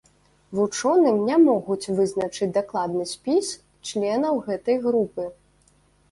Вучоным 0.59 1.17
не 1.27 1.35
могуць 1.47 1.91
вызначыць 1.99 2.49
дакладны 2.55 3.03
спіс 3.11 3.51
членаў 3.89 4.41
гэтай 4.47 4.77
групы. 4.87 5.27